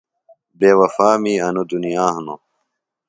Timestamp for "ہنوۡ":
2.15-2.41